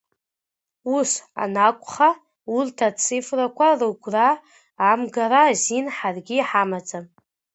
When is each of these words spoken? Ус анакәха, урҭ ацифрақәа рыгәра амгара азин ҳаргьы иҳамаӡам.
Ус 0.95 1.11
анакәха, 1.43 2.09
урҭ 2.55 2.77
ацифрақәа 2.87 3.67
рыгәра 3.79 4.29
амгара 4.91 5.41
азин 5.51 5.85
ҳаргьы 5.95 6.35
иҳамаӡам. 6.37 7.05